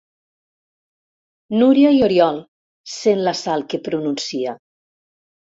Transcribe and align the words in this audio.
Núria 1.59 1.91
i 1.97 2.01
Oriol, 2.07 2.41
sent 2.95 3.23
la 3.29 3.35
Sal 3.43 3.67
que 3.75 3.83
pronuncia. 3.91 4.57